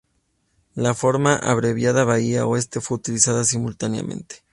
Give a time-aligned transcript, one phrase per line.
[0.73, 4.43] La forma abreviada Bahía Oeste fue utilizado simultáneamente.